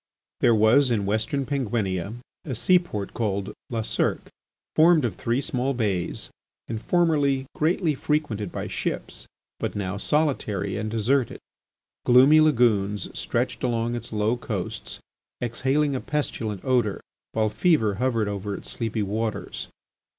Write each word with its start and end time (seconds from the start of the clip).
There 0.39 0.55
was 0.55 0.89
in 0.89 1.05
Western 1.05 1.45
Penguinia 1.45 2.15
a 2.43 2.55
seaport 2.55 3.13
called 3.13 3.53
La 3.69 3.83
Cirque, 3.83 4.29
formed 4.75 5.05
of 5.05 5.13
three 5.15 5.41
small 5.41 5.75
bays 5.75 6.31
and 6.67 6.81
formerly 6.81 7.45
greatly 7.53 7.93
frequented 7.93 8.51
by 8.51 8.65
ships, 8.67 9.27
but 9.59 9.75
now 9.75 9.97
solitary 9.97 10.75
and 10.75 10.89
deserted. 10.89 11.37
Gloomy 12.03 12.41
lagoons 12.41 13.09
stretched 13.13 13.61
along 13.63 13.93
its 13.93 14.11
low 14.11 14.37
coasts 14.37 14.97
exhaling 15.39 15.93
a 15.93 16.01
pestilent 16.01 16.65
odour, 16.65 16.99
while 17.33 17.49
fever 17.51 17.93
hovered 18.01 18.27
over 18.27 18.55
its 18.55 18.71
sleepy 18.71 19.03
waters. 19.03 19.67